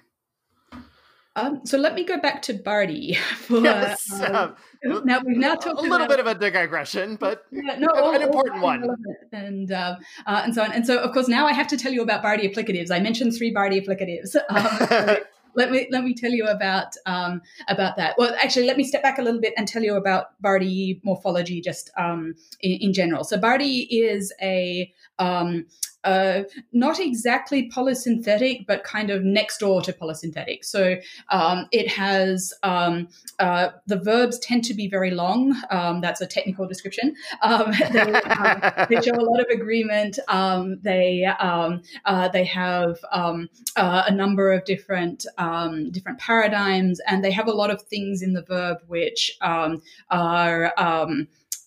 [1.39, 3.15] Um, so let me go back to Bardi.
[3.39, 4.13] For, yes.
[4.13, 4.53] Uh,
[5.05, 8.03] now we've now talked a little about, bit of a digression, but yeah, no, an,
[8.03, 8.85] all, an important one,
[9.33, 9.97] and uh,
[10.27, 10.73] uh, and so on.
[10.73, 12.91] And so, of course, now I have to tell you about Bardi applicatives.
[12.91, 14.37] I mentioned three Bardi applicatives.
[14.49, 15.19] Um,
[15.55, 18.15] let me let me tell you about um, about that.
[18.19, 21.61] Well, actually, let me step back a little bit and tell you about Bardi morphology
[21.61, 23.25] just um, in, in, general.
[23.25, 25.67] So Bardi is a um,
[26.05, 30.65] uh, not exactly polysynthetic, but kind of next door to polysynthetic.
[30.65, 30.97] So
[31.31, 33.09] um, it has um,
[33.39, 35.61] uh, the verbs tend to be very long.
[35.71, 37.15] Um, that's a technical description.
[37.43, 40.19] Um, they, um, they, show a lot of agreement.
[40.29, 43.45] Um, they uh, they have uh,
[43.77, 45.27] a number of different
[45.91, 50.73] different paradigms, and they have a lot of things in the verb which are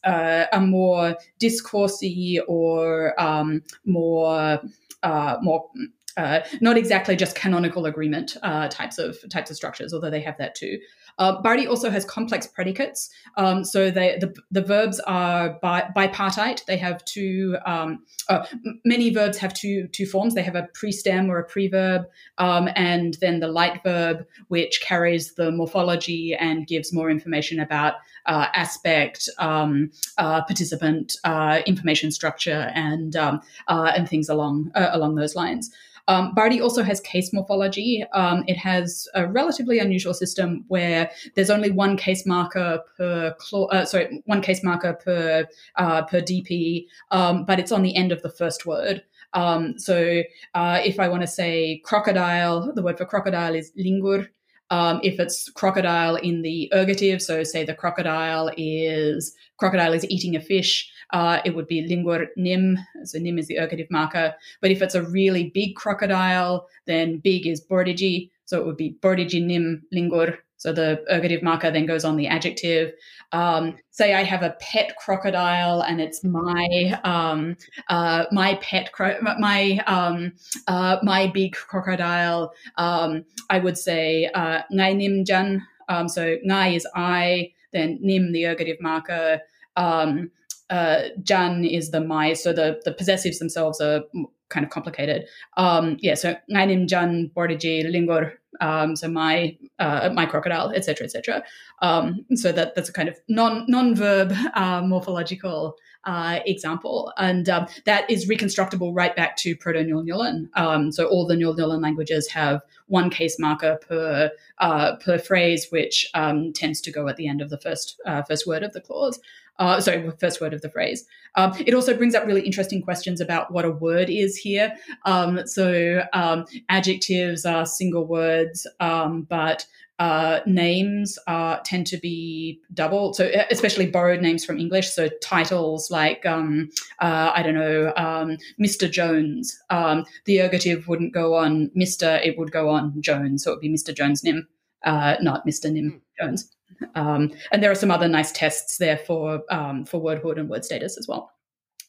[0.04, 4.60] uh, a more discoursey or um, more
[5.04, 5.70] uh, more
[6.18, 10.38] uh, not exactly just canonical agreement uh, types of types of structures, although they have
[10.38, 10.80] that too.
[11.20, 16.66] Uh, also has complex predicates, um, so they, the the verbs are bi- bipartite.
[16.66, 17.58] They have two.
[17.66, 18.46] Um, uh,
[18.86, 20.34] many verbs have two two forms.
[20.34, 22.06] They have a pre-stem or a preverb,
[22.38, 27.96] um, and then the light verb, which carries the morphology and gives more information about
[28.26, 35.16] uh, aspect, um, uh, participant uh, information structure, and um, uh, and things along along
[35.16, 35.72] those lines.
[36.08, 38.04] Um, Bardi also has case morphology.
[38.14, 43.68] Um, it has a relatively unusual system where there's only one case marker per clo-
[43.68, 48.12] uh, sorry one case marker per uh, per DP, um, but it's on the end
[48.12, 49.04] of the first word.
[49.34, 50.24] Um, so
[50.56, 54.28] uh, if I want to say crocodile, the word for crocodile is lingur.
[54.70, 60.36] Um, if it's crocodile in the ergative, so say the crocodile is crocodile is eating
[60.38, 62.78] a fish, uh, it would be lingur nim.
[63.04, 64.34] So nim is the ergative marker.
[64.62, 68.30] But if it's a really big crocodile, then big is bordigi.
[68.46, 70.38] So it would be bordigi nim lingur.
[70.58, 72.94] So the ergative marker then goes on the adjective.
[73.32, 77.58] Um, say I have a pet crocodile and it's my um,
[77.90, 80.34] uh, my pet cro- my um,
[80.68, 82.54] uh, my big crocodile.
[82.78, 85.66] Um, I would say uh, ngai nim jan.
[85.90, 89.42] Um, so ngai is I, then nim the ergative marker.
[89.76, 90.30] Um,
[90.72, 94.04] uh, Jan is the my, so the, the possessives themselves are
[94.52, 95.28] kind of complicated.
[95.58, 101.44] Um, yeah, so Ngainim Jan Bordiji Lingor, um, so my uh, my crocodile, etc., etc.
[101.82, 107.50] Um, so that that's a kind of non non verb uh, morphological uh, example, and
[107.50, 112.28] um, that is reconstructible right back to Proto Nyul Um, so all the Nyul languages
[112.30, 117.28] have one case marker per uh, per phrase, which um, tends to go at the
[117.28, 119.20] end of the first uh, first word of the clause
[119.60, 121.06] uh, sorry, first word of the phrase.
[121.36, 124.74] Um, it also brings up really interesting questions about what a word is here.
[125.06, 129.66] Um, so um, adjectives are single words, um, but
[130.00, 133.14] uh, names uh, tend to be double.
[133.14, 134.90] So especially borrowed names from English.
[134.90, 138.90] So titles like um, uh, I don't know, um, Mr.
[138.90, 139.62] Jones.
[139.70, 142.20] the ergative wouldn't go on Mr.
[142.26, 143.44] It would go on Jones.
[143.44, 143.96] So it would be Mr.
[143.96, 144.48] Jones Nim,
[144.84, 145.72] uh, not Mr.
[145.72, 146.26] Nim hmm.
[146.26, 146.52] Jones.
[146.96, 150.66] Um, and there are some other nice tests there for um, for wordhood and word
[150.66, 151.32] status as well.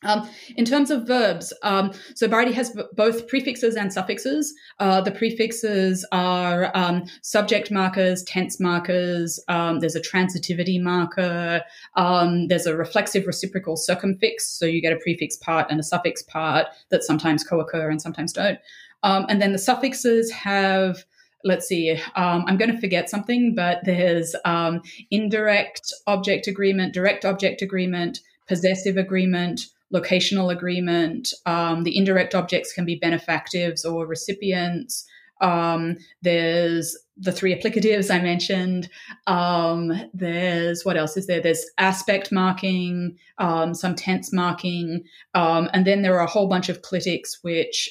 [0.05, 4.53] Um, in terms of verbs, um, so Bardi has b- both prefixes and suffixes.
[4.81, 9.39] Uh, the prefixes are um, subject markers, tense markers.
[9.49, 11.63] Um, there's a transitivity marker.
[11.95, 14.41] Um, there's a reflexive reciprocal circumfix.
[14.41, 18.33] So you get a prefix part and a suffix part that sometimes co-occur and sometimes
[18.33, 18.59] don't.
[19.05, 21.05] Um, and then the suffixes have
[21.45, 27.25] let's see, um, I'm going to forget something, but there's um, indirect object agreement, direct
[27.25, 31.33] object agreement, possessive agreement, locational agreement.
[31.47, 35.07] Um, the indirect objects can be benefactives or recipients.
[35.41, 38.89] Um, there's the three applicatives I mentioned.
[39.27, 41.41] Um, there's what else is there?
[41.41, 46.83] There's aspect marking, um, some tense marking, and then there are a whole bunch of
[46.83, 47.91] clitics which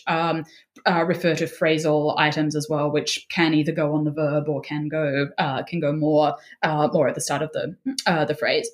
[0.87, 4.61] uh, refer to phrasal items as well, which can either go on the verb or
[4.61, 7.75] can go uh, can go more uh, more at the start of the
[8.07, 8.69] uh, the phrase.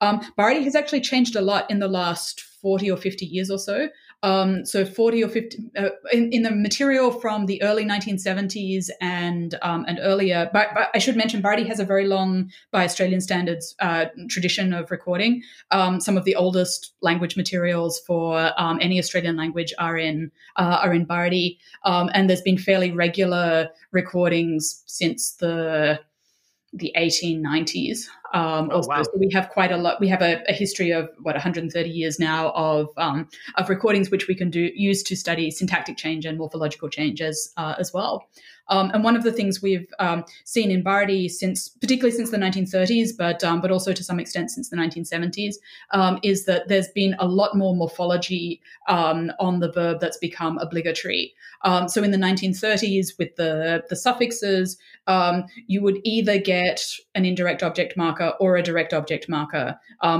[0.00, 3.58] Um, Bardi has actually changed a lot in the last 40 or 50 years or
[3.58, 3.88] so.
[4.22, 9.58] Um, so 40 or 50 uh, in, in, the material from the early 1970s and
[9.62, 10.48] um, and earlier.
[10.52, 14.72] But, but, I should mention Bardi has a very long, by Australian standards, uh, tradition
[14.72, 15.42] of recording.
[15.72, 20.78] Um, some of the oldest language materials for um, any Australian language are in uh,
[20.82, 25.98] are in Bardi, um, and there's been fairly regular recordings since the
[26.72, 28.06] the 1890s.
[28.34, 29.02] Um, oh, wow.
[29.02, 30.00] so we have quite a lot.
[30.00, 34.26] We have a, a, history of what 130 years now of um, of recordings which
[34.26, 38.26] we can do use to study syntactic change and morphological changes uh, as well.
[38.68, 42.36] Um, and one of the things we've um, seen in Bardi since, particularly since the
[42.36, 45.54] 1930s, but um, but also to some extent since the 1970s,
[45.90, 50.58] um, is that there's been a lot more morphology um, on the verb that's become
[50.58, 51.34] obligatory.
[51.62, 54.78] Um, so in the 1930s, with the the suffixes,
[55.66, 56.84] you would either get
[57.14, 59.78] an indirect object marker or a direct object marker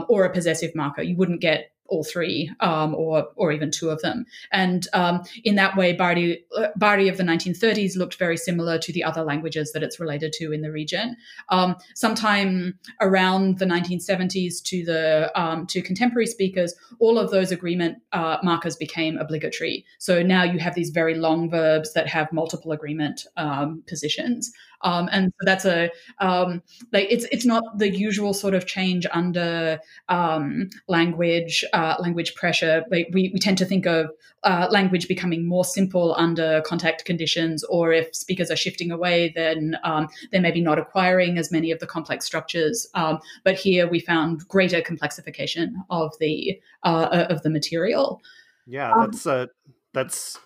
[0.08, 1.02] or a possessive marker.
[1.02, 4.24] You wouldn't get all three um, or or even two of them.
[4.50, 6.44] And um, in that way, Bari,
[6.76, 10.52] Bardi of the 1930s looked very similar to the other languages that it's related to
[10.52, 11.16] in the region.
[11.50, 17.98] Um, sometime around the 1970s to the um, to contemporary speakers, all of those agreement
[18.12, 19.84] uh, markers became obligatory.
[19.98, 24.50] So now you have these very long verbs that have multiple agreement um, positions.
[24.82, 26.62] Um, and so that's a um,
[26.92, 29.78] like it's it's not the usual sort of change under
[30.08, 32.84] um, language uh, language pressure.
[32.90, 34.10] Like we, we tend to think of
[34.44, 39.76] uh, language becoming more simple under contact conditions, or if speakers are shifting away, then
[39.84, 42.88] um, they're maybe not acquiring as many of the complex structures.
[42.94, 48.20] Um, but here we found greater complexification of the uh, of the material.
[48.66, 49.46] Yeah, um, that's uh,
[49.92, 50.38] that's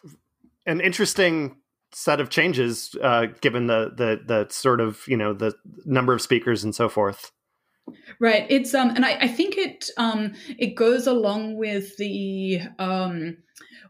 [0.66, 1.57] an interesting
[1.97, 5.55] set of changes uh, given the the the sort of you know the
[5.86, 7.32] number of speakers and so forth.
[8.20, 8.47] Right.
[8.51, 13.38] It's um, and I, I think it um, it goes along with the um,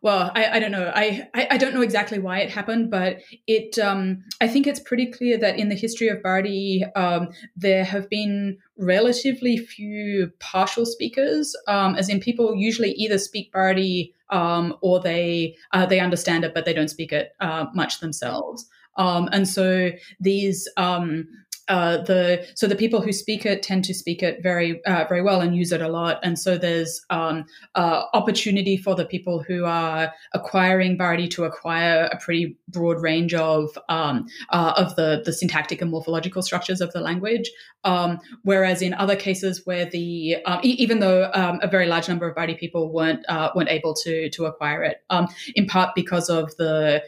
[0.02, 0.92] well, I, I don't know.
[0.94, 4.78] I, I, I don't know exactly why it happened, but it um, I think it's
[4.78, 10.86] pretty clear that in the history of Bardi, um, there have been relatively few partial
[10.86, 16.44] speakers, um, as in people usually either speak Bardi um, or they uh, they understand
[16.44, 18.66] it, but they don't speak it uh, much themselves.
[18.96, 21.28] Um, and so these um,
[21.68, 25.22] uh, the so the people who speak it tend to speak it very uh, very
[25.22, 27.44] well and use it a lot, and so there's um,
[27.74, 33.34] uh, opportunity for the people who are acquiring Bardi to acquire a pretty broad range
[33.34, 37.50] of um, uh, of the the syntactic and morphological structures of the language.
[37.82, 42.08] Um, whereas in other cases where the um, e- even though um, a very large
[42.08, 45.96] number of Bardi people weren't uh, weren't able to to acquire it, um, in part
[45.96, 47.02] because of the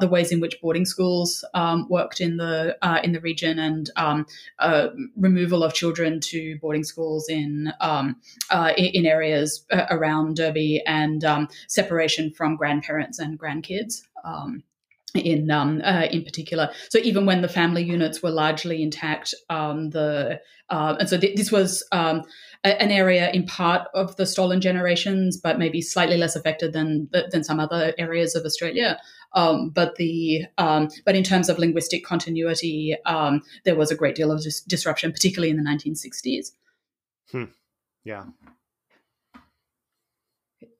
[0.00, 1.44] the ways in which boarding schools
[1.88, 4.26] worked in the in the region and um,
[4.58, 8.16] uh, removal of children to boarding schools in um,
[8.50, 14.02] uh, in areas uh, around Derby and um, separation from grandparents and grandkids.
[14.24, 14.62] Um,
[15.14, 16.70] in um, uh, in particular.
[16.90, 20.40] So even when the family units were largely intact, um, the
[20.70, 22.22] uh, and so th- this was um,
[22.64, 27.08] a- an area in part of the stolen generations, but maybe slightly less affected than
[27.30, 28.98] than some other areas of Australia.
[29.34, 34.14] Um, but the um, but in terms of linguistic continuity, um, there was a great
[34.14, 36.52] deal of dis- disruption, particularly in the 1960s.
[37.30, 37.44] Hmm.
[38.04, 38.24] Yeah.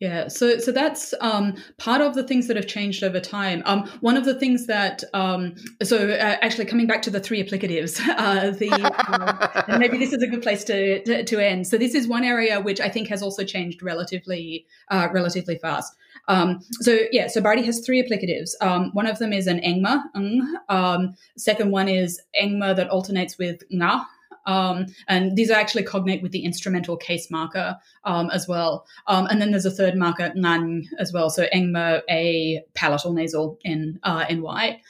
[0.01, 3.63] Yeah, so so that's um, part of the things that have changed over time.
[3.65, 7.43] Um, one of the things that um, so uh, actually coming back to the three
[7.43, 11.67] applicatives, uh, the uh, maybe this is a good place to, to, to end.
[11.67, 15.95] So this is one area which I think has also changed relatively uh, relatively fast.
[16.29, 18.53] Um, so yeah, so Bardi has three applicatives.
[18.61, 20.57] Um, one of them is an engma, ng.
[20.69, 24.07] Um, second one is engma that alternates with nga,
[24.47, 28.87] um, and these are actually cognate with the instrumental case marker um, as well.
[29.07, 31.31] Um, and then there's a third marker, ngan, as well.
[31.31, 34.81] So engma, a palatal nasal, in uh, ny.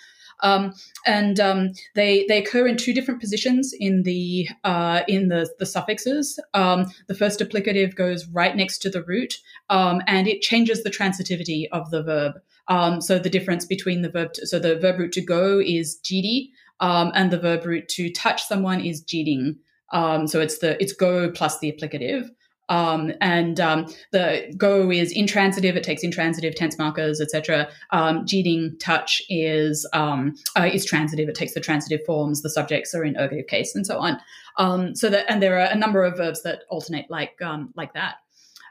[0.43, 0.75] Um,
[1.07, 5.67] and um, they they occur in two different positions in the uh, in the the
[5.67, 6.39] suffixes.
[6.55, 9.35] Um, the first applicative goes right next to the root,
[9.71, 12.35] um, and it changes the transitivity of the verb.
[12.69, 16.01] Um, so the difference between the verb, to, so the verb root to go is
[16.03, 16.49] jidi,
[16.81, 19.57] um, and the verb root to touch someone is jiding.
[19.93, 22.29] So it's the it's go plus the applicative.
[22.69, 27.69] Um, and um, the go is intransitive; it takes intransitive tense markers, etc.
[27.91, 32.43] Um, jiding touch is um, uh, is transitive; it takes the transitive forms.
[32.43, 34.19] The subjects are in ergative case, and so on.
[34.57, 37.93] Um, so that and there are a number of verbs that alternate like um, like
[37.95, 38.17] that.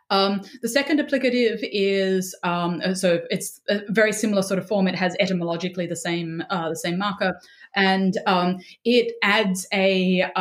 [0.10, 4.88] The second applicative is um, so it's a very similar sort of form.
[4.88, 7.40] It has etymologically the same uh, the same marker,
[7.76, 8.18] and
[8.86, 10.32] it adds a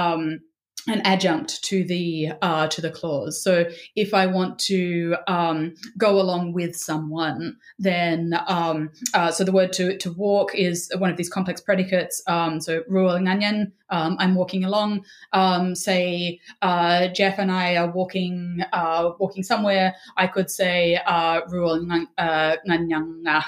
[0.88, 3.42] an adjunct to the uh, to the clause.
[3.42, 9.52] So if I want to um, go along with someone, then um, uh, so the
[9.52, 12.22] word to to walk is one of these complex predicates.
[12.26, 15.04] Um, so ruol nganyan, um, I'm walking along.
[15.32, 19.94] Um, say uh, Jeff and I are walking uh, walking somewhere.
[20.16, 21.86] I could say uh, ruol
[22.18, 23.42] nganyang.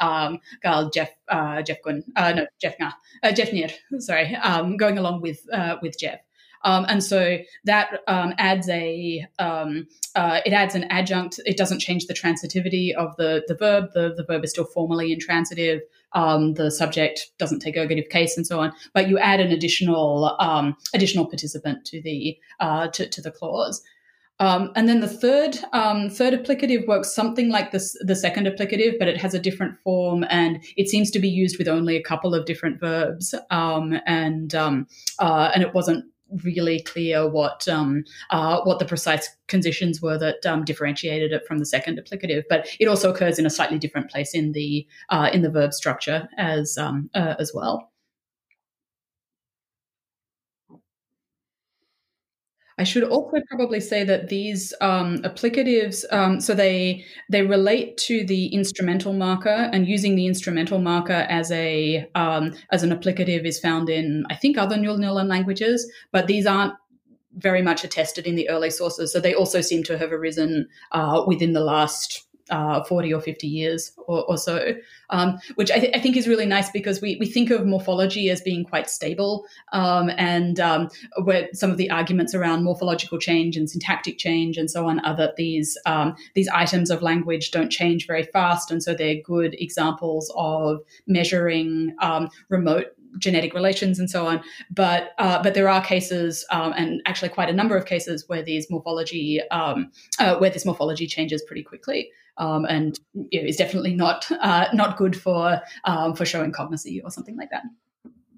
[0.00, 3.50] Um, gal Jeff uh, Jeff uh, no Jeff uh, Jeff
[3.98, 6.20] sorry um, going along with uh, with Jeff
[6.62, 11.40] um, and so that um, adds a um, uh, it adds an adjunct.
[11.46, 13.90] It doesn't change the transitivity of the the verb.
[13.94, 15.80] The the verb is still formally intransitive.
[16.12, 18.72] Um, the subject doesn't take ergative case and so on.
[18.94, 23.82] But you add an additional um, additional participant to the uh, to, to the clause.
[24.40, 28.98] Um, and then the third um, third applicative works something like this, the second applicative,
[28.98, 32.02] but it has a different form, and it seems to be used with only a
[32.02, 34.86] couple of different verbs, um, and um,
[35.18, 36.04] uh, and it wasn't
[36.44, 41.58] really clear what um, uh, what the precise conditions were that um, differentiated it from
[41.58, 42.44] the second applicative.
[42.48, 45.72] But it also occurs in a slightly different place in the uh, in the verb
[45.72, 47.90] structure as um, uh, as well.
[52.78, 58.24] I should also probably say that these um, applicatives, um, so they they relate to
[58.24, 63.58] the instrumental marker, and using the instrumental marker as a um, as an applicative is
[63.58, 66.74] found in I think other Nyul languages, but these aren't
[67.34, 69.12] very much attested in the early sources.
[69.12, 73.46] So they also seem to have arisen uh, within the last uh, 40 or 50
[73.46, 74.74] years or, or so,
[75.10, 78.30] um, which I, th- I, think is really nice because we, we think of morphology
[78.30, 79.46] as being quite stable.
[79.72, 80.88] Um, and um,
[81.22, 85.16] where some of the arguments around morphological change and syntactic change and so on are
[85.16, 88.70] that these, um, these items of language don't change very fast.
[88.70, 94.42] And so they're good examples of measuring um, remote genetic relations and so on.
[94.70, 98.42] But uh, but there are cases, um, and actually quite a number of cases, where
[98.42, 103.56] these morphology um, uh, where this morphology changes pretty quickly um, and you know, is
[103.56, 107.64] definitely not uh, not good for um, for showing cognacy or something like that.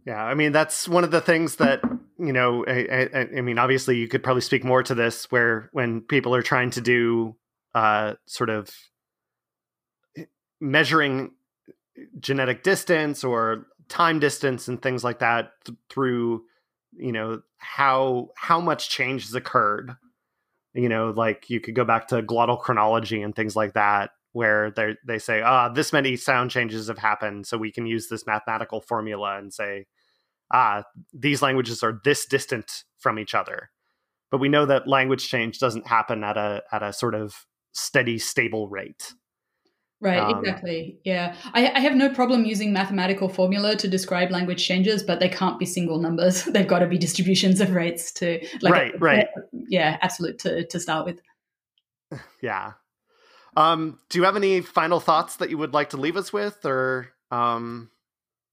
[0.07, 1.81] Yeah, I mean that's one of the things that
[2.18, 2.64] you know.
[2.66, 6.35] I, I, I, mean, obviously, you could probably speak more to this, where when people
[6.35, 7.37] are trying to do
[7.75, 8.71] uh, sort of
[10.61, 11.33] measuring
[12.18, 16.45] genetic distance or time distance and things like that th- through,
[16.97, 19.97] you know, how how much change has occurred.
[20.72, 24.97] You know like you could go back to glottochronology and things like that where they
[25.07, 28.80] they say ah this many sound changes have happened so we can use this mathematical
[28.80, 29.86] formula and say
[30.53, 33.70] ah these languages are this distant from each other
[34.30, 38.18] but we know that language change doesn't happen at a at a sort of steady
[38.18, 39.14] stable rate
[40.01, 40.98] Right, um, exactly.
[41.05, 41.36] Yeah.
[41.53, 45.59] I, I, have no problem using mathematical formula to describe language changes, but they can't
[45.59, 46.44] be single numbers.
[46.53, 49.28] They've got to be distributions of rates to like Right, right.
[49.53, 51.20] Yeah, absolute to, to start with.
[52.42, 52.72] Yeah.
[53.57, 56.64] Um, do you have any final thoughts that you would like to leave us with
[56.64, 57.90] or um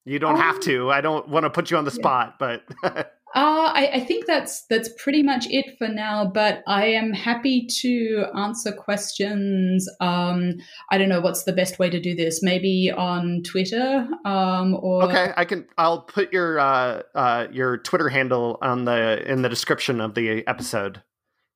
[0.07, 0.89] you don't um, have to.
[0.89, 2.63] I don't want to put you on the spot, but
[3.37, 6.25] Uh, I, I, think that's that's pretty much it for now.
[6.25, 9.87] But I am happy to answer questions.
[9.99, 10.55] Um,
[10.89, 12.41] I don't know what's the best way to do this.
[12.41, 15.33] Maybe on Twitter um, or okay.
[15.37, 15.67] I can.
[15.77, 20.43] I'll put your uh, uh, your Twitter handle on the in the description of the
[20.47, 21.03] episode,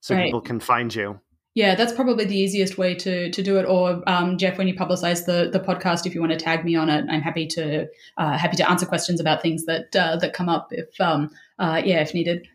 [0.01, 0.25] so right.
[0.25, 1.19] people can find you.
[1.53, 3.65] Yeah, that's probably the easiest way to to do it.
[3.65, 6.75] Or um, Jeff, when you publicize the the podcast, if you want to tag me
[6.75, 7.87] on it, I'm happy to
[8.17, 11.29] uh, happy to answer questions about things that uh, that come up if um,
[11.59, 12.47] uh, yeah if needed.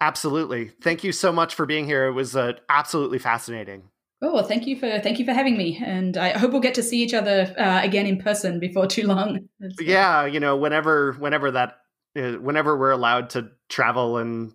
[0.00, 0.70] Absolutely.
[0.80, 2.06] Thank you so much for being here.
[2.06, 3.90] It was uh, absolutely fascinating.
[4.20, 6.74] Oh, well, thank you for thank you for having me, and I hope we'll get
[6.74, 9.48] to see each other uh, again in person before too long.
[9.60, 11.78] It's, yeah, you know, whenever whenever that
[12.16, 14.52] uh, whenever we're allowed to travel and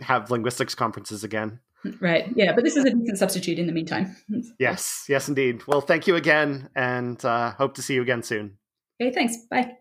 [0.00, 1.60] have linguistics conferences again.
[2.00, 2.26] Right.
[2.34, 2.52] Yeah.
[2.52, 4.16] But this is a decent substitute in the meantime.
[4.58, 5.04] yes.
[5.08, 5.62] Yes, indeed.
[5.66, 8.58] Well, thank you again and uh, hope to see you again soon.
[9.00, 9.12] Okay.
[9.12, 9.36] Thanks.
[9.50, 9.72] Bye.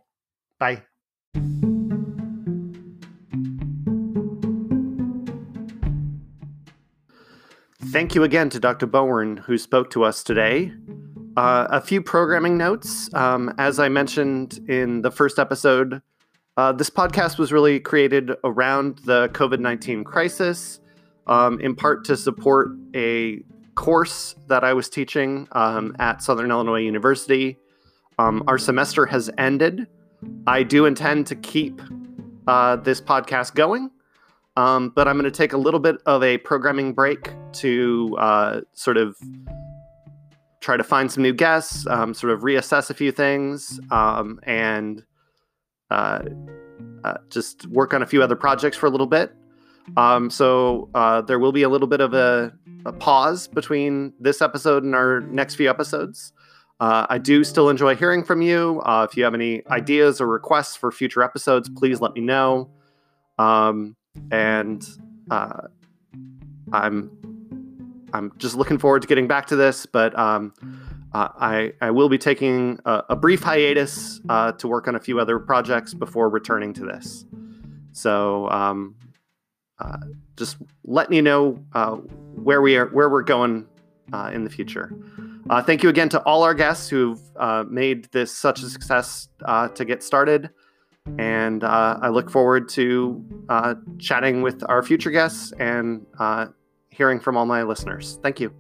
[0.60, 0.84] Bye.
[7.92, 8.88] Thank you again to Dr.
[8.88, 10.74] Bowern, who spoke to us today.
[11.38, 13.14] Uh, a few programming notes.
[13.14, 16.02] Um, as I mentioned in the first episode,
[16.58, 20.80] uh, this podcast was really created around the COVID 19 crisis
[21.28, 23.42] um, in part to support a
[23.76, 27.58] course that I was teaching um, at Southern Illinois University.
[28.18, 29.88] Um, our semester has ended.
[30.48, 31.82] I do intend to keep
[32.48, 33.92] uh, this podcast going,
[34.56, 38.62] um, but I'm going to take a little bit of a programming break to uh,
[38.74, 39.18] sort of
[40.62, 45.04] try to find some new guests, um, sort of reassess a few things, um, and
[45.92, 46.24] uh,
[47.04, 49.32] uh, just work on a few other projects for a little bit.
[49.98, 52.54] Um, so uh, there will be a little bit of a,
[52.86, 56.34] a, pause between this episode and our next few episodes.
[56.80, 58.82] Uh, I do still enjoy hearing from you.
[58.86, 62.70] Uh, if you have any ideas or requests for future episodes, please let me know.
[63.38, 63.96] Um,
[64.32, 64.86] and
[65.30, 65.68] uh,
[66.74, 67.12] I'm
[68.14, 70.54] I'm just looking forward to getting back to this, but um,
[71.14, 75.00] uh, I I will be taking a, a brief hiatus uh, to work on a
[75.00, 77.26] few other projects before returning to this.
[77.92, 78.96] So um,
[79.80, 79.98] uh,
[80.38, 81.96] just letting you know uh,
[82.36, 83.68] where we are, where we're going
[84.14, 84.94] uh, in the future.
[85.50, 87.22] Uh, thank you again to all our guests who've
[87.70, 89.30] made this such a success
[89.76, 90.50] to get started.
[91.20, 93.24] And I look forward to
[94.00, 96.06] chatting with our future guests and
[96.90, 98.20] hearing from all my listeners.
[98.24, 98.54] Thank you.